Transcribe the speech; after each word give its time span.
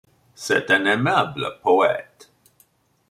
C’est 0.33 0.71
un 0.71 0.83
aimable 0.87 1.59
poète. 1.61 2.31